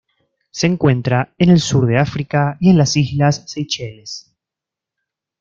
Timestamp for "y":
2.59-2.71